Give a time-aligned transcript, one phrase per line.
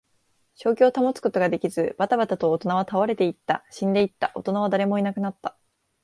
[0.55, 3.63] 正気を保つことができず、ばたばたと大人は倒れていった。
[3.69, 4.31] 死んでいった。
[4.33, 5.55] 大人は誰もいなくなった。